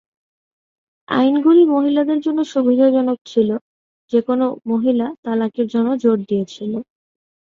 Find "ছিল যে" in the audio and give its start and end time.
3.25-4.19